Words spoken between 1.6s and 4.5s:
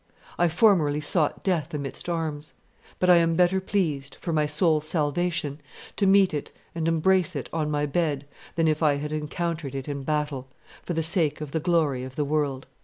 amidst arms; but I am better pleased, for my